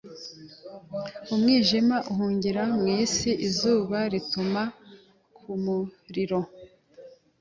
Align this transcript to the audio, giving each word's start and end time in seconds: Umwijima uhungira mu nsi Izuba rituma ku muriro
Umwijima 1.33 1.97
uhungira 2.11 2.61
mu 2.75 2.85
nsi 3.01 3.29
Izuba 3.47 3.97
rituma 4.13 4.61
ku 5.37 5.51
muriro 5.63 6.39